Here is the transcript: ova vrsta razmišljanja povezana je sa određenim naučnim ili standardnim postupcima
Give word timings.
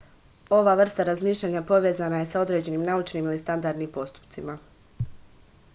ova 0.59 0.71
vrsta 0.79 1.03
razmišljanja 1.09 1.61
povezana 1.73 2.21
je 2.21 2.25
sa 2.31 2.41
određenim 2.45 2.85
naučnim 2.89 3.29
ili 3.31 3.43
standardnim 3.45 3.91
postupcima 3.99 4.57